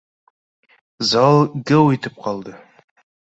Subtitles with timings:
[1.09, 1.37] Зал
[1.71, 2.57] геү итеп ҡалды